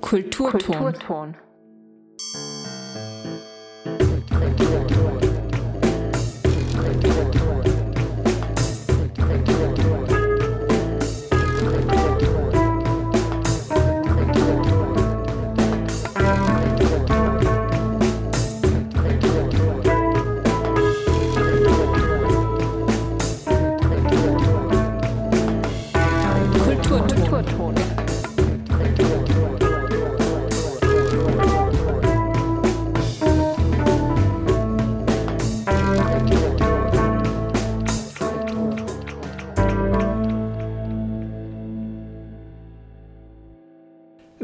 [0.00, 0.60] Kulturton.
[0.60, 1.47] Kulturton.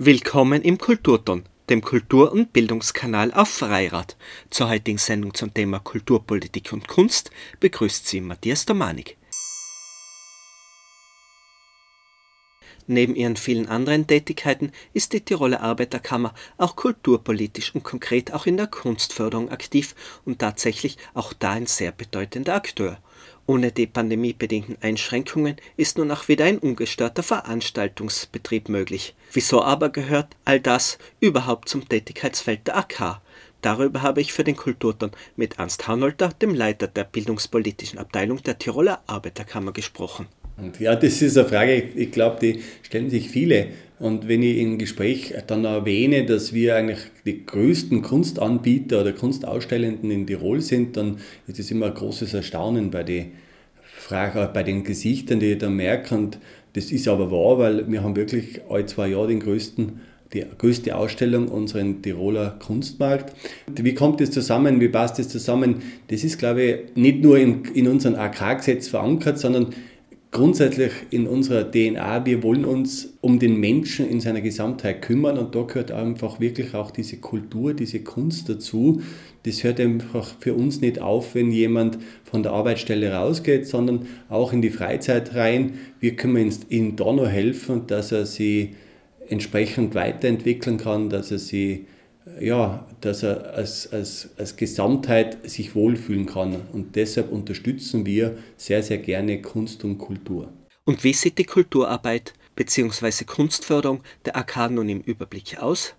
[0.07, 4.19] Willkommen im Kulturton, dem Kultur- und Bildungskanal auf Freirad.
[4.51, 9.17] Zur heutigen Sendung zum Thema Kulturpolitik und Kunst begrüßt Sie Matthias Domanik.
[12.87, 18.59] Neben ihren vielen anderen Tätigkeiten ist die Tiroler Arbeiterkammer auch kulturpolitisch und konkret auch in
[18.59, 19.95] der Kunstförderung aktiv
[20.27, 22.99] und tatsächlich auch da ein sehr bedeutender Akteur.
[23.47, 29.15] Ohne die pandemiebedingten Einschränkungen ist nun auch wieder ein ungestörter Veranstaltungsbetrieb möglich.
[29.33, 33.21] Wieso aber gehört all das überhaupt zum Tätigkeitsfeld der AK?
[33.61, 38.59] Darüber habe ich für den Kulturton mit Ernst Haunolter, dem Leiter der bildungspolitischen Abteilung der
[38.59, 40.27] Tiroler Arbeiterkammer, gesprochen.
[40.57, 43.69] Und ja, das ist eine Frage, ich glaube, die stellen sich viele.
[44.05, 50.11] Und wenn ich im Gespräch dann erwähne, dass wir eigentlich die größten Kunstanbieter oder Kunstausstellenden
[50.11, 51.17] in Tirol sind, dann
[51.47, 53.33] ist es immer ein großes Erstaunen bei den,
[53.97, 56.15] Frage, bei den Gesichtern, die ich da merke.
[56.15, 56.39] Und
[56.75, 60.01] das ist aber wahr, weil wir haben wirklich alle zwei Jahre den größten
[60.35, 63.35] die größte Ausstellung unseren Tiroler Kunstmarkt.
[63.75, 64.81] Wie kommt das zusammen?
[64.81, 65.77] Wie passt das zusammen?
[66.09, 69.69] Das ist, glaube ich, nicht nur in, in unserem AK-Gesetz verankert, sondern
[70.35, 75.55] grundsätzlich in unserer DNA, wir wollen uns um den Menschen in seiner Gesamtheit kümmern und
[75.55, 79.01] da gehört einfach wirklich auch diese Kultur, diese Kunst dazu.
[79.45, 84.53] Das hört einfach für uns nicht auf, wenn jemand von der Arbeitsstelle rausgeht, sondern auch
[84.53, 85.75] in die Freizeit rein.
[86.01, 88.75] Wir können ihm da noch helfen, dass er sie
[89.29, 91.87] entsprechend weiterentwickeln kann, dass er sie
[92.41, 96.57] ja, dass er als, als, als Gesamtheit sich wohlfühlen kann.
[96.73, 100.53] Und deshalb unterstützen wir sehr, sehr gerne Kunst und Kultur.
[100.85, 103.25] Und wie sieht die Kulturarbeit bzw.
[103.25, 105.95] Kunstförderung der AK nun im Überblick aus?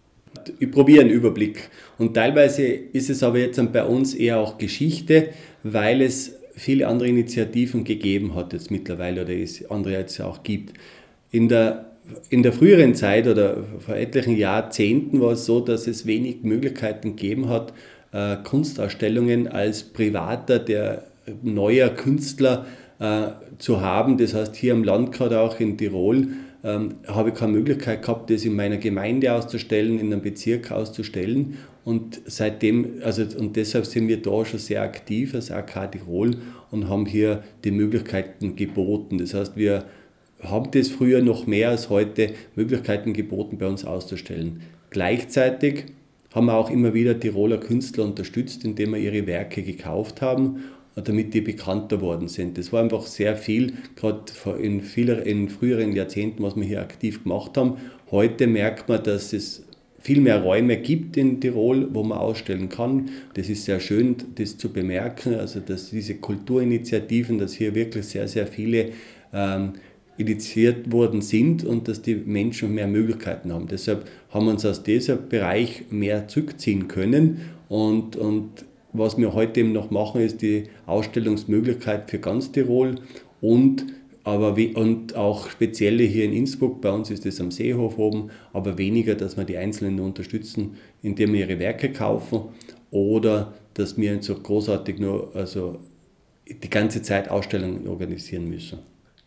[0.59, 1.69] Ich probiere einen Überblick.
[1.97, 5.29] Und teilweise ist es aber jetzt bei uns eher auch Geschichte,
[5.63, 10.73] weil es viele andere Initiativen gegeben hat jetzt mittlerweile oder es andere jetzt auch gibt.
[11.31, 11.94] In der
[12.29, 17.15] in der früheren Zeit oder vor etlichen Jahrzehnten war es so, dass es wenig Möglichkeiten
[17.15, 17.73] gegeben hat,
[18.11, 21.03] äh, Kunstausstellungen als privater, der
[21.41, 22.65] neuer Künstler
[22.99, 23.27] äh,
[23.57, 24.17] zu haben.
[24.17, 26.27] Das heißt, hier im Land, gerade auch in Tirol,
[26.63, 31.57] ähm, habe ich keine Möglichkeit gehabt, das in meiner Gemeinde auszustellen, in einem Bezirk auszustellen.
[31.83, 36.31] Und seitdem, also und deshalb sind wir da schon sehr aktiv als AK Tirol
[36.71, 39.19] und haben hier die Möglichkeiten geboten.
[39.19, 39.85] Das heißt, wir
[40.41, 44.61] haben das früher noch mehr als heute Möglichkeiten geboten, bei uns auszustellen.
[44.89, 45.85] Gleichzeitig
[46.33, 50.65] haben wir auch immer wieder Tiroler Künstler unterstützt, indem wir ihre Werke gekauft haben,
[50.95, 52.57] damit die bekannter worden sind.
[52.57, 54.23] Das war einfach sehr viel, gerade
[54.61, 57.77] in, vieler, in früheren Jahrzehnten, was wir hier aktiv gemacht haben.
[58.11, 59.65] Heute merkt man, dass es
[59.99, 63.09] viel mehr Räume gibt in Tirol, wo man ausstellen kann.
[63.33, 68.27] Das ist sehr schön, das zu bemerken, also dass diese Kulturinitiativen, dass hier wirklich sehr,
[68.27, 68.91] sehr viele
[69.33, 69.73] ähm,
[70.17, 73.67] initiiert worden sind und dass die Menschen mehr Möglichkeiten haben.
[73.67, 79.59] Deshalb haben wir uns aus diesem Bereich mehr zurückziehen können und, und was wir heute
[79.59, 82.95] eben noch machen, ist die Ausstellungsmöglichkeit für ganz Tirol
[83.41, 83.85] und,
[84.23, 86.81] aber wie, und auch spezielle hier in Innsbruck.
[86.81, 91.33] Bei uns ist es am Seehof oben, aber weniger, dass wir die Einzelnen unterstützen, indem
[91.33, 92.43] wir ihre Werke kaufen
[92.89, 95.79] oder dass wir so großartig nur also
[96.47, 98.79] die ganze Zeit Ausstellungen organisieren müssen.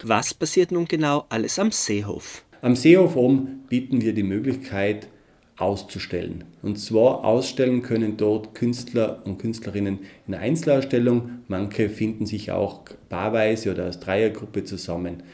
[0.05, 2.45] Was passiert nun genau alles am Seehof?
[2.63, 5.09] Am Seehof oben bieten wir die Möglichkeit,
[5.57, 6.45] auszustellen.
[6.63, 11.31] Und zwar ausstellen können dort Künstler und Künstlerinnen in Einzelausstellung.
[11.49, 15.25] Manche finden sich auch paarweise oder als Dreiergruppe zusammen.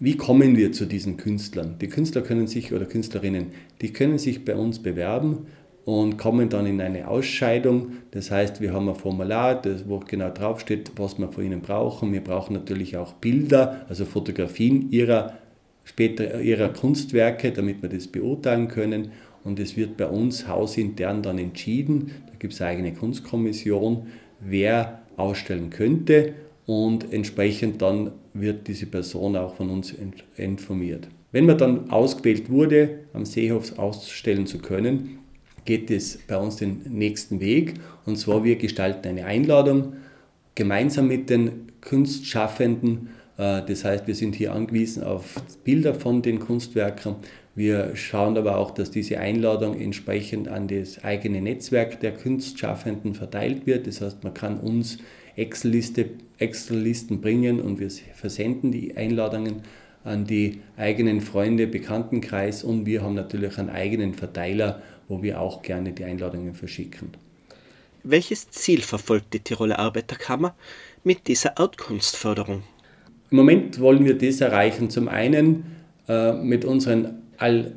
[0.00, 1.76] Wie kommen wir zu diesen Künstlern?
[1.80, 3.48] Die Künstler können sich oder Künstlerinnen,
[3.80, 5.46] die können sich bei uns bewerben
[5.88, 7.92] und kommen dann in eine Ausscheidung.
[8.10, 12.12] Das heißt, wir haben ein Formular, das, wo genau draufsteht, was wir von ihnen brauchen.
[12.12, 15.38] Wir brauchen natürlich auch Bilder, also Fotografien ihrer,
[15.84, 19.12] später, ihrer Kunstwerke, damit wir das beurteilen können.
[19.44, 24.08] Und es wird bei uns hausintern dann entschieden, da gibt es eine eigene Kunstkommission,
[24.40, 26.34] wer ausstellen könnte
[26.66, 29.94] und entsprechend dann wird diese Person auch von uns
[30.36, 31.08] informiert.
[31.32, 35.18] Wenn man dann ausgewählt wurde, am Seehof ausstellen zu können,
[35.64, 37.74] geht es bei uns den nächsten Weg.
[38.06, 39.94] Und zwar wir gestalten eine Einladung
[40.54, 43.08] gemeinsam mit den Kunstschaffenden.
[43.36, 47.16] Äh, das heißt, wir sind hier angewiesen auf Bilder von den Kunstwerken.
[47.54, 53.66] Wir schauen aber auch, dass diese Einladung entsprechend an das eigene Netzwerk der Kunstschaffenden verteilt
[53.66, 53.86] wird.
[53.86, 54.98] Das heißt, man kann uns
[55.36, 59.62] Excel-Listen bringen und wir versenden die Einladungen
[60.04, 65.62] an die eigenen Freunde, Bekanntenkreis und wir haben natürlich einen eigenen Verteiler, wo wir auch
[65.62, 67.10] gerne die Einladungen verschicken.
[68.04, 70.54] Welches Ziel verfolgt die Tiroler Arbeiterkammer
[71.04, 72.62] mit dieser Artkunstförderung?
[73.30, 74.88] Im Moment wollen wir das erreichen.
[74.88, 75.64] Zum einen
[76.08, 77.72] äh, mit unseren all,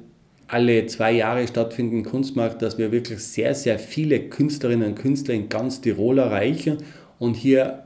[0.47, 5.49] alle zwei Jahre stattfindenden Kunstmarkt, dass wir wirklich sehr, sehr viele Künstlerinnen und Künstler in
[5.49, 6.77] ganz Tirol erreichen
[7.19, 7.85] und hier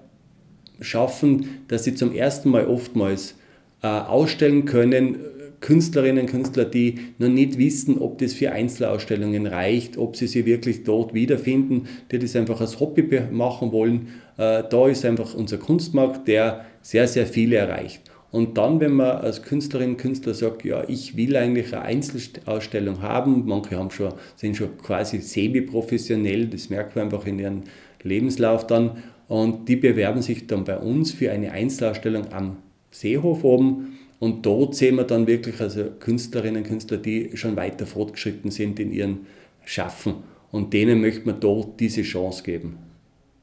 [0.81, 3.35] schaffen, dass sie zum ersten Mal oftmals
[3.81, 5.17] äh, ausstellen können.
[5.65, 10.45] Künstlerinnen und Künstler, die noch nicht wissen, ob das für Einzelausstellungen reicht, ob sie sie
[10.45, 14.09] wirklich dort wiederfinden, die das einfach als Hobby machen wollen.
[14.37, 18.01] Äh, da ist einfach unser Kunstmarkt, der sehr, sehr viele erreicht.
[18.29, 23.47] Und dann, wenn man als Künstlerin, Künstler sagt, ja, ich will eigentlich eine Einzelausstellung haben,
[23.47, 27.63] manche haben schon, sind schon quasi semi-professionell, das merkt man einfach in ihrem
[28.03, 32.57] Lebenslauf dann, und die bewerben sich dann bei uns für eine Einzelausstellung am
[32.91, 33.97] Seehof oben.
[34.19, 38.79] Und dort sehen wir dann wirklich also Künstlerinnen und Künstler, die schon weiter fortgeschritten sind
[38.79, 39.25] in ihrem
[39.65, 40.15] Schaffen.
[40.51, 42.77] Und denen möchte man dort diese Chance geben.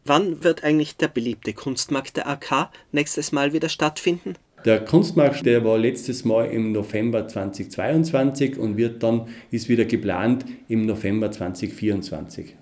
[0.04, 4.34] Wann wird eigentlich der beliebte Kunstmarkt der AK nächstes Mal wieder stattfinden?
[4.64, 10.44] Der Kunstmarkt, der war letztes Mal im November 2022 und wird dann, ist wieder geplant
[10.68, 12.56] im November 2024.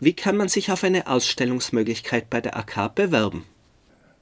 [0.00, 3.44] Wie kann man sich auf eine Ausstellungsmöglichkeit bei der AK bewerben?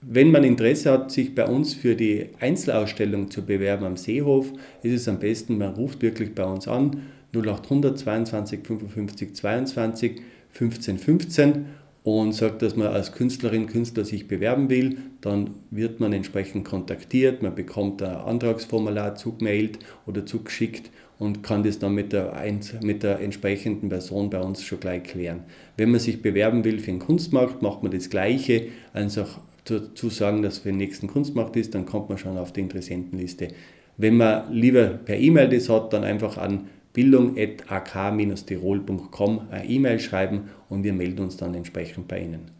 [0.04, 4.52] Wenn man Interesse hat, sich bei uns für die Einzelausstellung zu bewerben am Seehof,
[4.82, 7.02] ist es am besten, man ruft wirklich bei uns an
[7.32, 10.20] 0800 22 55 22
[10.50, 11.66] 15 15
[12.02, 17.40] und sagt, dass man als Künstlerin, Künstler sich bewerben will, dann wird man entsprechend kontaktiert,
[17.40, 20.90] man bekommt ein Antragsformular zugemailt oder zugeschickt
[21.20, 22.34] und kann das dann mit der,
[22.82, 25.44] mit der entsprechenden Person bei uns schon gleich klären.
[25.76, 30.42] Wenn man sich bewerben will für den Kunstmarkt, macht man das Gleiche, einfach dazu sagen,
[30.42, 33.48] dass für den nächsten Kunstmarkt ist, dann kommt man schon auf die Interessentenliste.
[33.96, 40.84] Wenn man lieber per E-Mail das hat, dann einfach an bildung.ak-tirol.com eine E-Mail schreiben und
[40.84, 42.50] wir melden uns dann entsprechend bei Ihnen.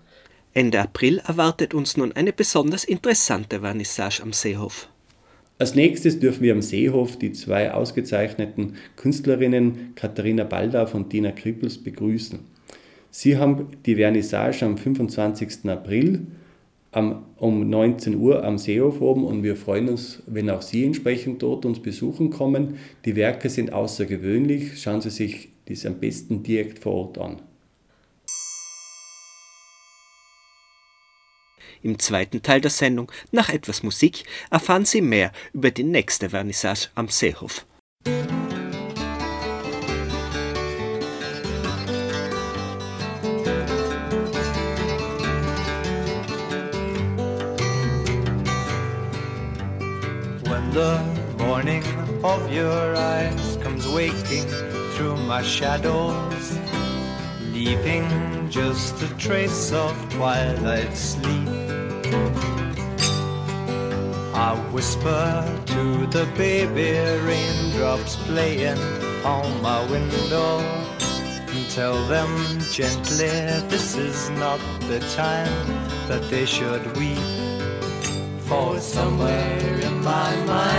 [0.55, 4.89] Ende April erwartet uns nun eine besonders interessante Vernissage am Seehof.
[5.59, 11.79] Als nächstes dürfen wir am Seehof die zwei ausgezeichneten Künstlerinnen Katharina Baldauf und Dina Krippels
[11.79, 12.41] begrüßen.
[13.11, 15.69] Sie haben die Vernissage am 25.
[15.69, 16.27] April
[16.93, 21.43] am, um 19 Uhr am Seehof oben und wir freuen uns, wenn auch Sie entsprechend
[21.43, 22.79] dort uns besuchen kommen.
[23.05, 24.81] Die Werke sind außergewöhnlich.
[24.81, 27.43] Schauen Sie sich dies am besten direkt vor Ort an.
[31.83, 36.89] Im zweiten Teil der Sendung, nach etwas Musik, erfahren Sie mehr über die nächste Vernissage
[36.95, 37.67] am Seehof.
[52.25, 54.47] Of your eyes comes waking
[54.95, 56.59] through my shadows,
[57.51, 58.07] leaving
[58.49, 61.49] just a trace of twilight sleep.
[64.35, 66.93] I whisper to the baby
[67.27, 68.79] raindrops playing
[69.25, 73.31] on my window and tell them gently
[73.69, 75.67] this is not the time
[76.07, 77.19] that they should weep.
[78.47, 80.72] For somewhere in my mind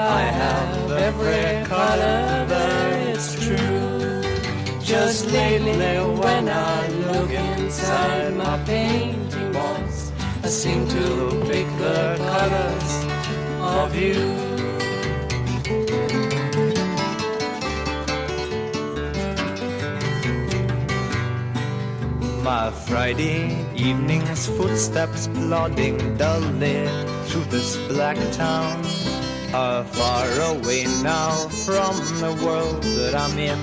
[0.00, 4.22] I have every color there is true.
[4.82, 10.10] Just lately when I look inside my painting walls,
[10.42, 11.04] I seem to
[11.44, 12.90] pick the colors
[13.60, 14.24] of you.
[22.42, 26.88] My Friday evening's footsteps plodding dully
[27.26, 28.82] through this black town
[29.52, 31.32] are far away now
[31.66, 33.58] from the world that I'm in.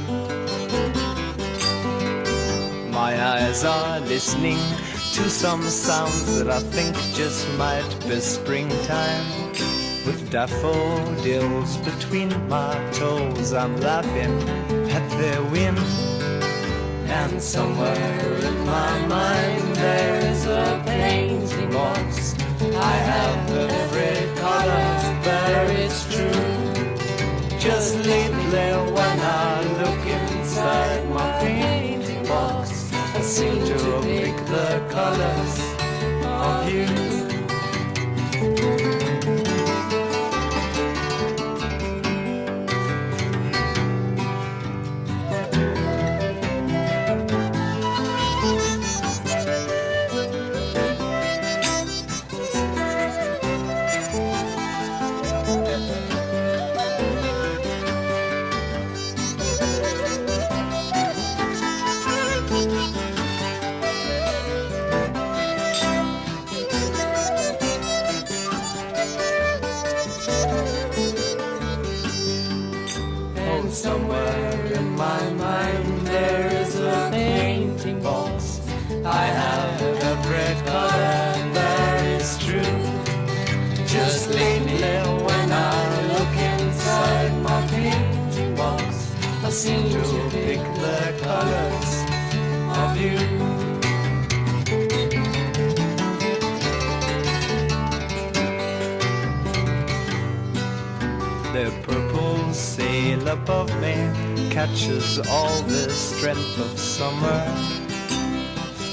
[2.91, 4.57] My eyes are listening
[5.13, 9.51] to some sounds that I think just might be springtime.
[10.05, 14.41] With daffodils between my toes, I'm laughing
[14.89, 15.79] at the wind.
[17.09, 20.16] And somewhere in my mind there
[33.37, 35.59] to pick the colors
[36.25, 37.06] of you.
[73.67, 78.61] And somewhere in my mind there is a painting box.
[79.03, 82.77] I have a red color, that is true.
[83.85, 84.79] Just lately
[85.27, 91.91] when I look inside my painting box, I seem to pick the colors
[92.79, 93.36] of you.
[103.27, 103.95] Above me
[104.49, 107.39] catches all the strength of summer.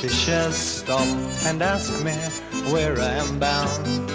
[0.01, 1.07] Fishes stop
[1.47, 2.13] and ask me
[2.73, 4.11] where I am bound.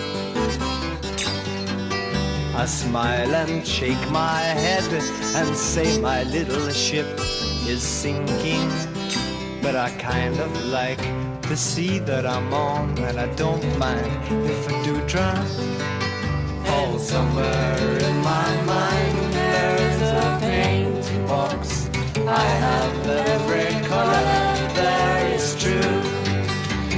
[2.56, 4.92] I smile and shake my head
[5.36, 7.08] and say my little ship
[7.66, 8.70] is sinking.
[9.62, 11.02] But I kind of like
[11.44, 14.12] the sea that I'm on, and I don't mind
[14.46, 15.48] if I do drown.
[16.66, 19.29] Oh, somewhere in my mind
[22.32, 24.24] I have every color
[24.76, 26.02] there is true.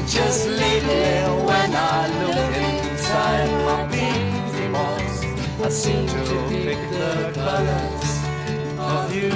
[0.06, 2.54] Just lately when I look
[2.92, 5.24] inside my painting box,
[5.64, 8.10] I seem to pick the colors
[8.78, 9.32] of you.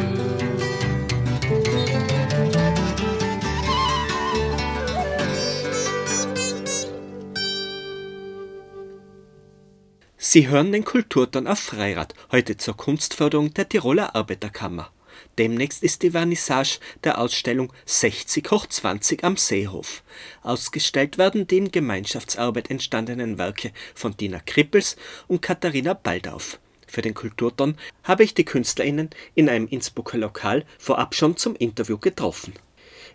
[10.18, 14.92] Sie hören den Kulturton auf Freirad, heute zur Kunstförderung der Tiroler Arbeiterkammer.
[15.38, 20.02] Demnächst ist die Vernissage der Ausstellung 60 hoch 20 am Seehof.
[20.44, 24.96] Ausgestellt werden die in Gemeinschaftsarbeit entstandenen Werke von Dina Krippels
[25.28, 26.60] und Katharina Baldauf.
[26.88, 31.98] Für den Kulturton habe ich die KünstlerInnen in einem Innsbrucker Lokal vorab schon zum Interview
[31.98, 32.54] getroffen.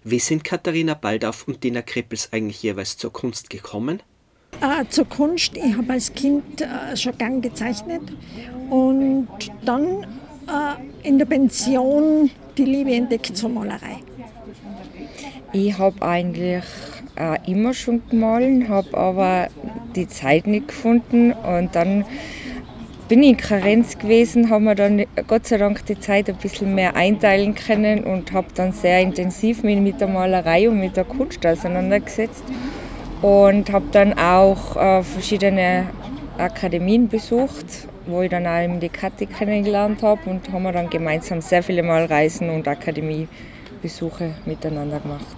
[0.05, 4.03] Wie sind Katharina Baldauf und Dina Krippels eigentlich jeweils zur Kunst gekommen?
[4.61, 8.03] Äh, zur Kunst, ich habe als Kind äh, schon gern gezeichnet
[8.69, 9.29] und
[9.65, 10.07] dann
[11.03, 13.97] in der Pension die Liebe entdeckt zur Malerei.
[15.53, 16.65] Ich habe eigentlich
[17.17, 19.49] äh, immer schon gemalt, habe aber
[19.97, 22.05] die Zeit nicht gefunden und dann
[23.09, 26.77] bin ich in Karenz gewesen, habe mir dann Gott sei Dank die Zeit ein bisschen
[26.77, 31.03] mehr einteilen können und habe dann sehr intensiv mich mit der Malerei und mit der
[31.03, 32.45] Kunst auseinandergesetzt
[33.21, 35.89] und habe dann auch äh, verschiedene
[36.41, 40.91] Akademien besucht, wo ich dann auch eben die Kathi kennengelernt habe und haben wir dann
[40.91, 45.37] gemeinsam sehr viele Mal Reisen und Akademiebesuche miteinander gemacht.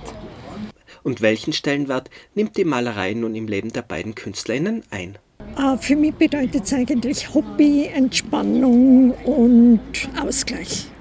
[1.02, 5.18] Und welchen Stellenwert nimmt die Malerei nun im Leben der beiden KünstlerInnen ein?
[5.59, 9.80] Äh, für mich bedeutet es eigentlich Hobby, Entspannung und
[10.21, 10.91] Ausgleich.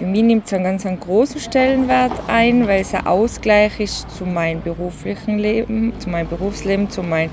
[0.00, 4.10] Für mich nimmt es einen ganz einen großen Stellenwert ein, weil es ein Ausgleich ist
[4.10, 7.30] zu meinem beruflichen Leben, zu meinem Berufsleben, zu meinem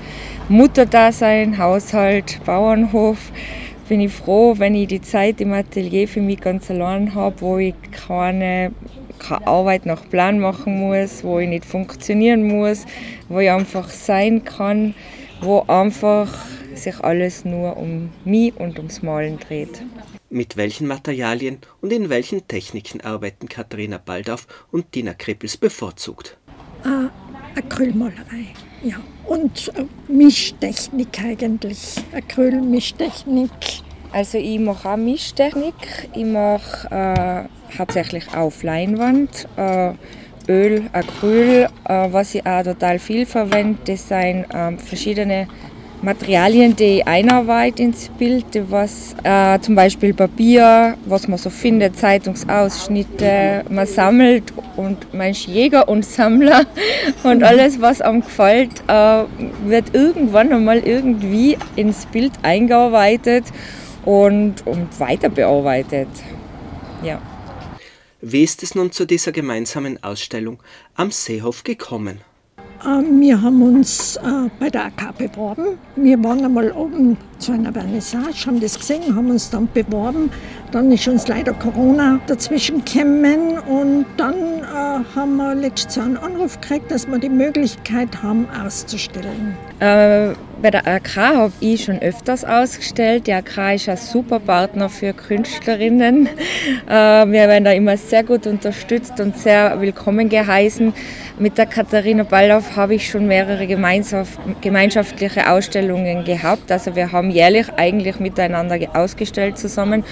[0.50, 3.32] Mutterdasein, Haushalt, Bauernhof.
[3.88, 7.56] Bin ich froh, wenn ich die Zeit im Atelier für mich ganz allein habe, wo
[7.56, 8.72] ich keine,
[9.18, 12.84] keine Arbeit nach Plan machen muss, wo ich nicht funktionieren muss,
[13.30, 14.94] wo ich einfach sein kann,
[15.40, 16.28] wo einfach
[16.78, 19.82] sich alles nur um mich und ums Malen dreht.
[20.30, 26.36] Mit welchen Materialien und in welchen Techniken arbeiten Katharina Baldauf und Dina Krippels bevorzugt?
[26.84, 28.96] Äh, Acrylmalerei, ja.
[29.26, 31.96] Und äh, Mischtechnik eigentlich.
[32.12, 33.50] Acryl-Mischtechnik.
[34.12, 35.74] Also ich mache auch Mischtechnik.
[36.14, 39.48] Ich mache äh, hauptsächlich auf Leinwand.
[39.56, 39.94] Äh,
[40.48, 45.46] Öl, Acryl, äh, was ich auch total viel verwende, das sind ähm, verschiedene
[46.02, 53.64] Materialien, die einarbeitet ins Bild, was äh, zum Beispiel Papier, was man so findet, Zeitungsausschnitte,
[53.68, 56.66] man sammelt und ist Jäger und Sammler
[57.24, 59.24] und alles, was einem gefällt, äh,
[59.66, 63.44] wird irgendwann einmal irgendwie ins Bild eingearbeitet
[64.04, 66.08] und, und weiter bearbeitet.
[67.02, 67.20] Ja.
[68.20, 70.60] Wie ist es nun zu dieser gemeinsamen Ausstellung
[70.94, 72.20] am Seehof gekommen?
[72.84, 75.78] Äh, wir haben uns äh, bei der AK beworben.
[75.96, 80.30] Wir waren einmal oben zu einer Vernissage, haben das gesehen, haben uns dann beworben,
[80.70, 86.18] Dann ist uns leider Corona dazwischen gekommen und dann äh, haben wir letztes Jahr einen
[86.18, 89.56] Anruf gekriegt, dass wir die Möglichkeit haben, auszustellen.
[89.80, 93.28] Äh, bei der AK habe ich schon öfters ausgestellt.
[93.28, 96.28] Die AK ist ein super Partner für Künstlerinnen.
[96.88, 100.92] Äh, wir werden da immer sehr gut unterstützt und sehr willkommen geheißen.
[101.38, 106.72] Mit der Katharina Ballauf habe ich schon mehrere gemeinschaftliche Ausstellungen gehabt.
[106.72, 110.04] Also wir haben jährlich eigentlich miteinander ausgestellt zusammen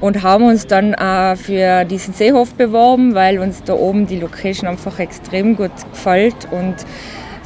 [0.00, 4.68] und haben uns dann äh, für diesen Seehof beworben, weil uns da oben die Location
[4.68, 6.74] einfach extrem gut gefällt und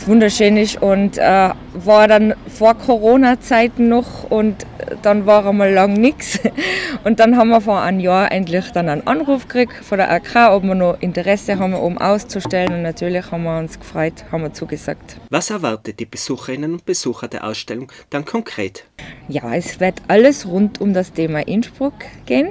[0.09, 4.67] wunderschön ist und äh, war dann vor Corona-Zeiten noch und
[5.03, 6.41] dann war einmal lang nichts.
[7.05, 10.51] Und dann haben wir vor einem Jahr endlich dann einen Anruf gekriegt von der AK,
[10.51, 12.73] ob wir noch Interesse haben, um auszustellen.
[12.73, 15.17] Und natürlich haben wir uns gefreut, haben wir zugesagt.
[15.31, 18.85] Was erwartet die Besucherinnen und Besucher der Ausstellung dann konkret?
[19.29, 21.95] Ja, es wird alles rund um das Thema Innsbruck
[22.27, 22.49] gehen.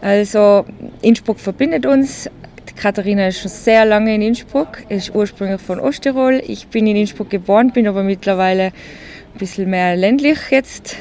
[0.00, 0.66] Also
[1.02, 2.30] Innsbruck verbindet uns
[2.76, 6.42] Katharina ist schon sehr lange in Innsbruck, ist ursprünglich von Osttirol.
[6.46, 10.96] Ich bin in Innsbruck geboren, bin aber mittlerweile ein bisschen mehr ländlich jetzt.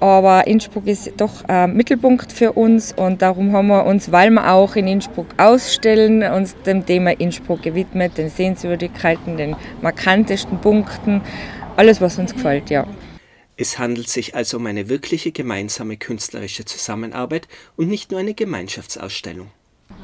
[0.00, 4.52] Aber Innsbruck ist doch ein Mittelpunkt für uns und darum haben wir uns, weil wir
[4.52, 11.22] auch in Innsbruck ausstellen, uns dem Thema Innsbruck gewidmet, den Sehenswürdigkeiten, den markantesten Punkten,
[11.76, 12.86] alles was uns gefällt, ja.
[13.56, 19.50] Es handelt sich also um eine wirkliche gemeinsame künstlerische Zusammenarbeit und nicht nur eine Gemeinschaftsausstellung.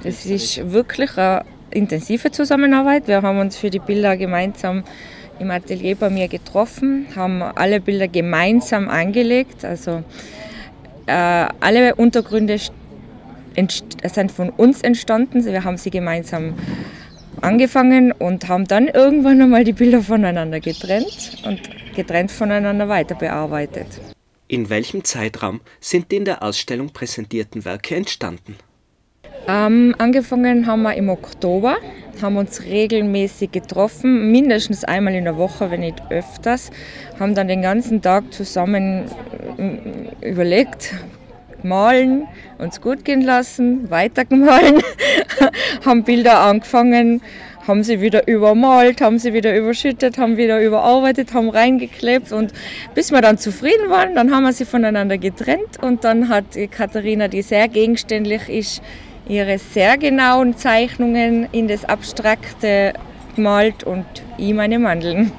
[0.05, 3.07] Es ist wirklich eine intensive Zusammenarbeit.
[3.07, 4.83] Wir haben uns für die Bilder gemeinsam
[5.39, 9.65] im Atelier bei mir getroffen, haben alle Bilder gemeinsam angelegt.
[9.65, 10.03] Also
[11.07, 12.59] äh, alle Untergründe
[13.57, 15.45] sind von uns entstanden.
[15.45, 16.55] Wir haben sie gemeinsam
[17.41, 21.61] angefangen und haben dann irgendwann einmal die Bilder voneinander getrennt und
[21.95, 23.87] getrennt voneinander weiter bearbeitet.
[24.49, 28.57] In welchem Zeitraum sind die in der Ausstellung präsentierten Werke entstanden?
[29.49, 31.77] Ähm, angefangen haben wir im Oktober,
[32.21, 36.71] haben uns regelmäßig getroffen, mindestens einmal in der Woche, wenn nicht öfters,
[37.19, 39.05] haben dann den ganzen Tag zusammen
[39.59, 40.95] äh, überlegt,
[41.65, 42.29] malen,
[42.59, 44.81] uns gut gehen lassen, weiter gemahlen,
[45.85, 47.21] haben Bilder angefangen,
[47.67, 52.33] haben sie wieder übermalt, haben sie wieder überschüttet, haben wieder überarbeitet, haben reingeklebt.
[52.33, 52.53] Und
[52.95, 55.81] bis wir dann zufrieden waren, dann haben wir sie voneinander getrennt.
[55.81, 58.83] Und dann hat Katharina, die sehr gegenständlich ist,
[59.33, 62.93] ihre sehr genauen Zeichnungen in das Abstrakte
[63.35, 64.05] gemalt und
[64.37, 65.33] ich meine Mandeln.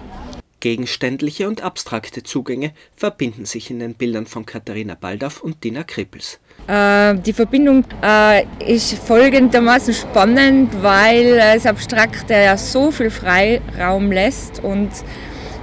[0.59, 6.39] Gegenständliche und abstrakte Zugänge verbinden sich in den Bildern von Katharina Baldauf und Dina Krippels.
[6.67, 14.63] Äh, die Verbindung äh, ist folgendermaßen spannend, weil das Abstrakte ja so viel Freiraum lässt
[14.63, 14.89] und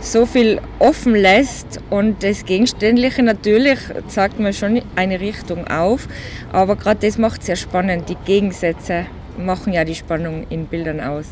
[0.00, 6.08] so viel offen lässt und das Gegenständliche natürlich zeigt mir schon eine Richtung auf,
[6.52, 8.08] aber gerade das macht es sehr spannend.
[8.08, 11.26] Die Gegensätze machen ja die Spannung in Bildern aus.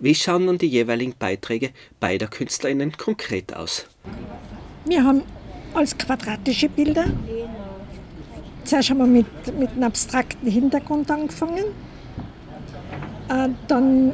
[0.00, 3.86] Wie schauen nun die jeweiligen Beiträge beider KünstlerInnen konkret aus?
[4.84, 5.22] Wir haben
[5.72, 7.06] als quadratische Bilder.
[8.64, 11.64] Zuerst haben wir mit, mit einem abstrakten Hintergrund angefangen.
[13.28, 14.12] Äh, dann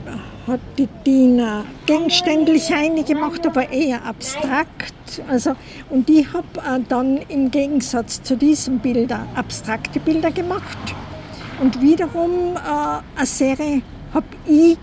[0.50, 5.22] hat die Dina gegenständlich eine gemacht, aber eher abstrakt.
[5.28, 5.54] Also,
[5.88, 6.46] und ich habe
[6.88, 10.78] dann im Gegensatz zu diesen Bildern abstrakte Bilder gemacht.
[11.60, 13.82] Und wiederum äh, eine Serie
[14.12, 14.76] habe ich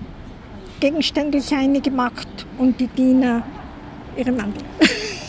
[0.80, 3.44] gegenständlich eine gemacht und die Dina
[4.16, 4.64] ihre Mandel.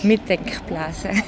[0.02, 1.10] Mit Denkblase.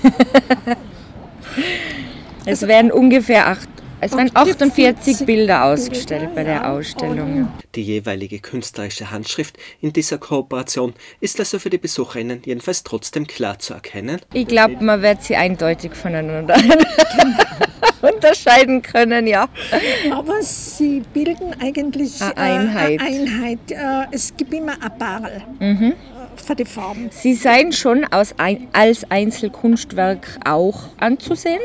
[2.45, 3.69] es werden ungefähr acht
[4.01, 7.49] es werden 48 Bilder ausgestellt bei der Ausstellung.
[7.75, 13.59] Die jeweilige künstlerische Handschrift in dieser Kooperation ist also für die Besucherinnen jedenfalls trotzdem klar
[13.59, 14.21] zu erkennen.
[14.33, 16.57] Ich glaube, man wird sie eindeutig voneinander
[18.03, 19.49] unterscheiden können, ja.
[20.13, 23.01] Aber sie bilden eigentlich eine Einheit.
[23.01, 23.71] Eine Einheit.
[23.71, 25.43] Äh, es gibt immer ein Barl.
[25.59, 25.95] Mhm
[26.37, 27.11] für die Farben.
[27.11, 31.61] Sie seien schon als Einzelkunstwerk auch anzusehen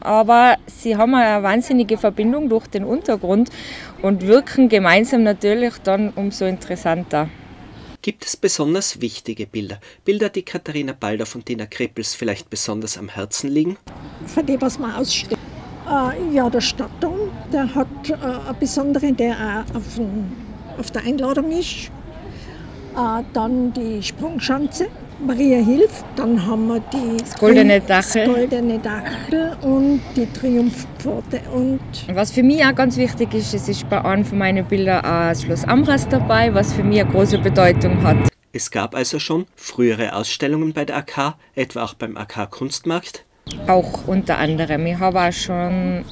[0.00, 3.50] aber sie haben eine wahnsinnige Verbindung durch den Untergrund
[4.02, 7.28] und wirken gemeinsam natürlich dann umso interessanter.
[8.02, 9.78] Gibt es besonders wichtige Bilder?
[10.04, 13.76] Bilder, die Katharina Balder von Dina Kreppels vielleicht besonders am Herzen liegen?
[14.26, 15.38] Für die, was man ausstellt.
[15.88, 19.34] Äh, ja, der Stadtdom, der hat äh, eine besondere, der
[19.70, 20.00] auch auf,
[20.78, 21.90] auf der Einladung ist.
[22.96, 24.88] Äh, dann die Sprungschanze,
[25.26, 26.04] Maria hilft.
[26.16, 28.26] Dann haben wir die das goldene Dachel.
[28.26, 31.40] Das goldene Dachel und die Triumphpforte.
[31.54, 31.80] Und
[32.12, 35.28] was für mich auch ganz wichtig ist, es ist bei einem von meinen Bildern auch
[35.28, 38.16] das Schloss Amras dabei, was für mich eine große Bedeutung hat.
[38.52, 43.24] Es gab also schon frühere Ausstellungen bei der AK, etwa auch beim AK Kunstmarkt?
[43.66, 44.86] Auch unter anderem.
[44.86, 46.04] Ich habe auch schon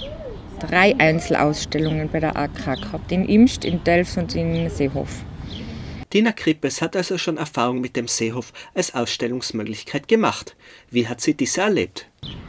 [0.60, 5.24] drei Einzelausstellungen bei der AK gehabt, in Imst, in Delfs und in Seehof.
[6.12, 10.56] Dina Krippes hat also schon Erfahrung mit dem Seehof als Ausstellungsmöglichkeit gemacht.
[10.90, 12.06] Wie hat sie diese erlebt?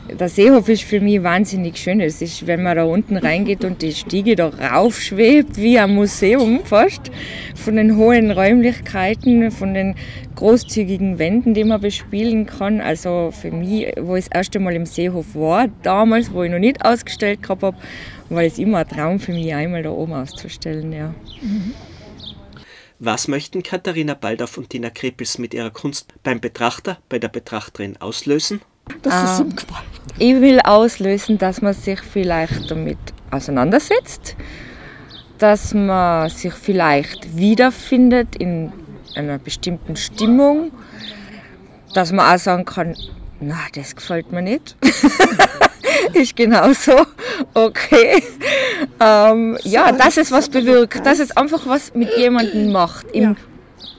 [0.09, 2.01] Der Seehof ist für mich wahnsinnig schön.
[2.01, 6.61] Es ist, wenn man da unten reingeht und die Stiege da raufschwebt, wie ein Museum
[6.65, 7.11] fast,
[7.53, 9.95] von den hohen Räumlichkeiten, von den
[10.35, 12.81] großzügigen Wänden, die man bespielen kann.
[12.81, 16.57] Also für mich, wo ich das erste Mal im Seehof war, damals, wo ich noch
[16.57, 17.77] nicht ausgestellt gehabt habe,
[18.29, 20.91] war es immer ein Traum für mich, einmal da oben auszustellen.
[20.91, 21.13] Ja.
[21.43, 21.75] Mhm.
[23.03, 27.97] Was möchten Katharina Baldauf und Tina Krepels mit ihrer Kunst beim Betrachter, bei der Betrachterin
[27.97, 28.61] auslösen?
[29.01, 29.87] Das ist ihm gefallen.
[30.19, 32.99] Ich will auslösen, dass man sich vielleicht damit
[33.31, 34.35] auseinandersetzt,
[35.39, 38.71] dass man sich vielleicht wiederfindet in
[39.15, 40.71] einer bestimmten Stimmung,
[41.95, 42.95] dass man auch sagen kann,
[43.39, 44.75] na, das gefällt mir nicht.
[46.13, 47.07] ist genauso
[47.53, 48.23] okay.
[48.99, 53.05] Ähm, ja, dass es was bewirkt, dass es einfach was mit jemandem macht.
[53.11, 53.35] Im ja.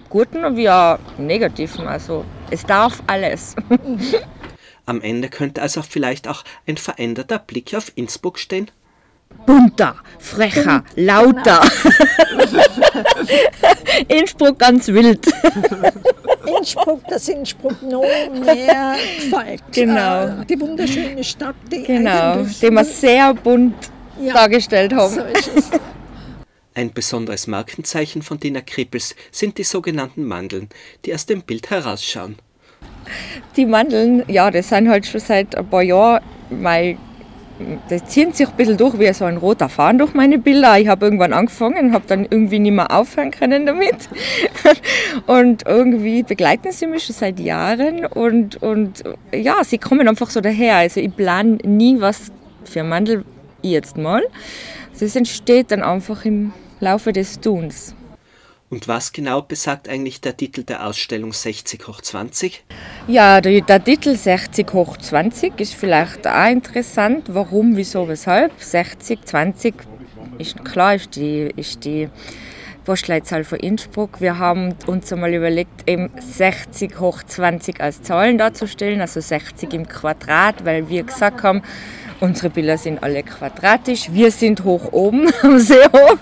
[0.09, 1.87] Guten wie auch Negativen.
[1.87, 3.57] Also es darf alles.
[4.87, 8.71] Am Ende könnte also vielleicht auch ein veränderter Blick auf Innsbruck stehen.
[9.47, 11.63] Bunter, frecher, lauter.
[14.09, 15.27] Innsbruck ganz wild.
[16.47, 19.63] Innsbruck, das Innsbruck noch mehr gefällt.
[19.73, 20.41] Genau.
[20.41, 23.75] Äh, die wunderschöne Stadt, die, genau, die wir sehr bunt
[24.21, 25.15] ja, dargestellt haben.
[25.15, 25.23] So
[26.75, 30.69] Ein besonderes Markenzeichen von Dina Krippels sind die sogenannten Mandeln,
[31.05, 32.37] die aus dem Bild herausschauen.
[33.57, 36.99] Die Mandeln, ja, das sind halt schon seit ein paar Jahren mein
[37.89, 40.79] das zieht sich ein bisschen durch wie so ein roter Faden durch meine Bilder.
[40.79, 43.97] Ich habe irgendwann angefangen, und habe dann irgendwie nicht mehr aufhören können damit.
[45.27, 50.41] Und irgendwie begleiten sie mich schon seit Jahren und, und ja, sie kommen einfach so
[50.41, 50.77] daher.
[50.77, 52.33] Also ich plane nie was
[52.65, 53.25] für Mandel
[53.63, 54.23] jetzt mal.
[54.99, 57.95] Das entsteht dann einfach im Laufe des Tuns.
[58.73, 62.65] Und was genau besagt eigentlich der Titel der Ausstellung 60 hoch 20?
[63.07, 67.27] Ja, der, der, Titel 60 hoch 20 ist vielleicht auch interessant.
[67.29, 68.51] Warum, wieso, weshalb?
[68.57, 69.75] 60, 20
[70.39, 72.09] ist klar, ist die, ist die
[72.87, 74.23] Postleitzahl von Innsbruck.
[74.23, 79.87] Wir haben uns einmal überlegt, eben 60 hoch 20 als Zahlen darzustellen, also 60 im
[79.87, 81.61] Quadrat, weil wir gesagt haben,
[82.23, 84.13] Unsere Bilder sind alle quadratisch.
[84.13, 86.21] Wir sind hoch oben am Seehof.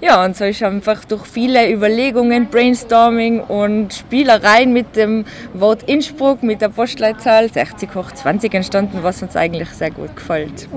[0.00, 6.44] Ja, und so ist einfach durch viele Überlegungen, Brainstorming und Spielereien mit dem Wort Innsbruck,
[6.44, 10.68] mit der Postleitzahl 60 hoch 20 entstanden, was uns eigentlich sehr gut gefällt.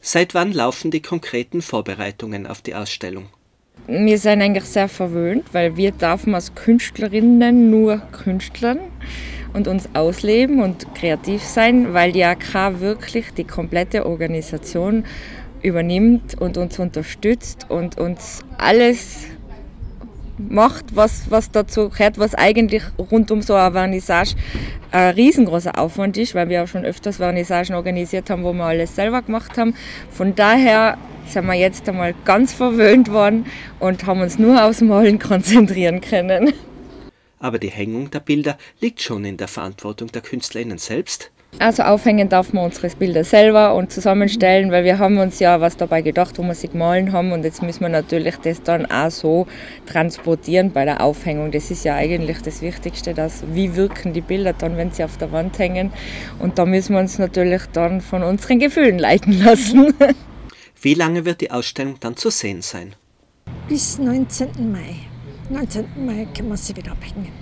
[0.00, 3.26] Seit wann laufen die konkreten Vorbereitungen auf die Ausstellung?
[3.86, 8.80] Wir sind eigentlich sehr verwöhnt, weil wir dürfen als Künstlerinnen nur Künstlern
[9.52, 15.04] und uns ausleben und kreativ sein, weil die AK wirklich die komplette Organisation
[15.62, 19.26] übernimmt und uns unterstützt und uns alles
[20.48, 24.36] macht, was, was dazu gehört, was eigentlich rund um so eine Vernissage
[24.90, 28.96] ein riesengroßer Aufwand ist, weil wir auch schon öfters Vernissagen organisiert haben, wo wir alles
[28.96, 29.74] selber gemacht haben.
[30.10, 33.46] Von daher sind wir jetzt einmal ganz verwöhnt worden
[33.78, 36.52] und haben uns nur aufs Malen konzentrieren können
[37.40, 41.32] aber die Hängung der Bilder liegt schon in der Verantwortung der KünstlerInnen selbst.
[41.58, 45.76] Also aufhängen darf man unsere Bilder selber und zusammenstellen, weil wir haben uns ja was
[45.76, 49.10] dabei gedacht, wo wir sie gemahlen haben und jetzt müssen wir natürlich das dann auch
[49.10, 49.48] so
[49.86, 51.50] transportieren bei der Aufhängung.
[51.50, 55.16] Das ist ja eigentlich das Wichtigste, dass wie wirken die Bilder dann, wenn sie auf
[55.16, 55.92] der Wand hängen
[56.38, 59.92] und da müssen wir uns natürlich dann von unseren Gefühlen leiten lassen.
[60.80, 62.94] Wie lange wird die Ausstellung dann zu sehen sein?
[63.68, 64.72] Bis 19.
[64.72, 65.09] Mai.
[65.50, 66.06] 19.
[66.06, 67.32] Mai können wir sie wieder abhängen.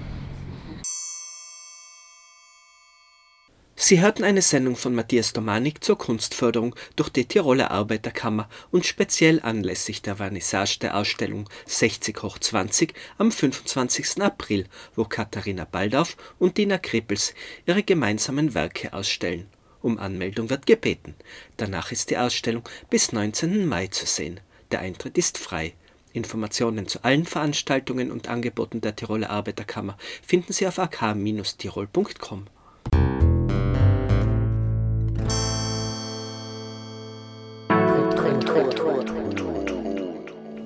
[3.77, 9.41] Sie hörten eine Sendung von Matthias Domanik zur Kunstförderung durch die Tiroler Arbeiterkammer und speziell
[9.43, 14.23] anlässlich der Vernissage der Ausstellung 60 hoch 20 am 25.
[14.23, 14.65] April,
[14.97, 17.35] wo Katharina Baldauf und Dina Krippels
[17.67, 19.49] ihre gemeinsamen Werke ausstellen.
[19.83, 21.15] Um Anmeldung wird gebeten.
[21.59, 23.67] Danach ist die Ausstellung bis 19.
[23.67, 24.41] Mai zu sehen.
[24.71, 25.75] Der Eintritt ist frei.
[26.19, 32.47] Informationen zu allen Veranstaltungen und Angeboten der Tiroler Arbeiterkammer finden Sie auf ak-tirol.com.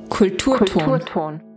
[0.08, 0.68] Kulturton.
[0.68, 1.51] Kulturton.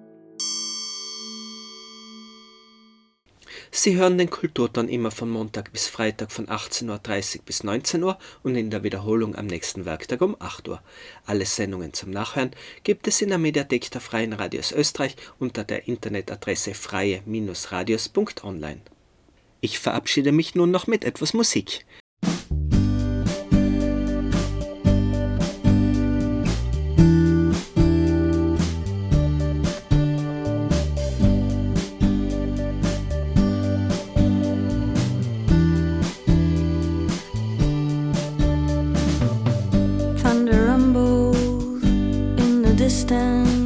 [3.78, 8.18] Sie hören den Kulturton immer von Montag bis Freitag von 18.30 Uhr bis 19 Uhr
[8.42, 10.82] und in der Wiederholung am nächsten Werktag um 8 Uhr.
[11.26, 12.52] Alle Sendungen zum Nachhören
[12.86, 18.80] gibt es in der Mediathek der Freien Radios Österreich unter der Internetadresse freie-radios.online.
[19.60, 21.86] Ich verabschiede mich nun noch mit etwas Musik.
[42.96, 43.65] distant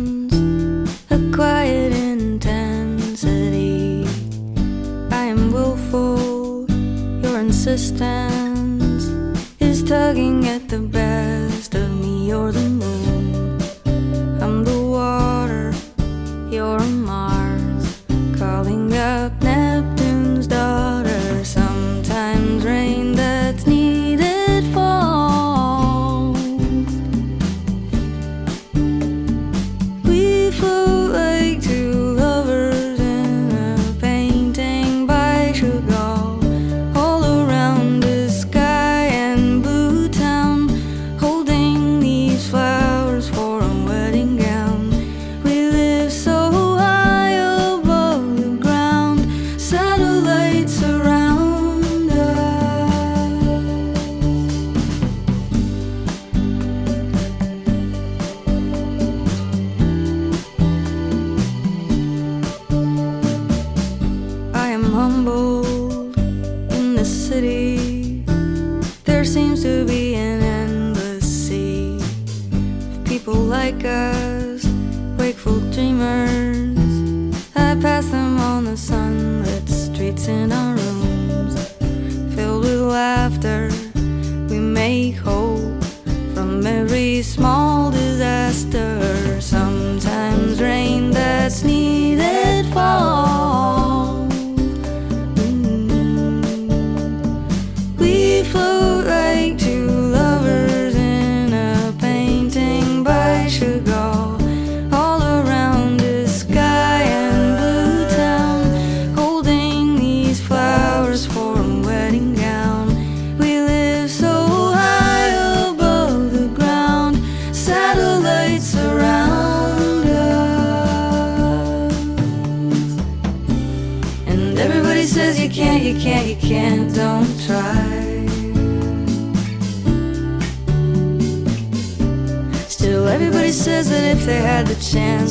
[134.19, 135.28] if they had the chance.